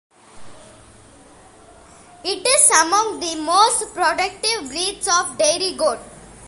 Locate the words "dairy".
5.37-5.75